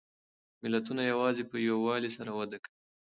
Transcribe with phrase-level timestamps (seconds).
[0.61, 2.73] ملتونه یوازې په یووالي سره وده کوي.